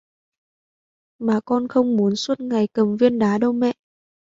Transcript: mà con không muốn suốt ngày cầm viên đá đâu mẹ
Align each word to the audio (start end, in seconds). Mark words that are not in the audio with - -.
mà 1.19 1.39
con 1.45 1.67
không 1.67 1.97
muốn 1.97 2.15
suốt 2.15 2.39
ngày 2.39 2.67
cầm 2.73 2.97
viên 2.97 3.19
đá 3.19 3.37
đâu 3.37 3.53
mẹ 3.53 3.73